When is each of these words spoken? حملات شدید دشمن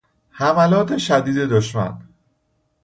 حملات 0.31 0.97
شدید 0.97 1.37
دشمن 1.47 2.09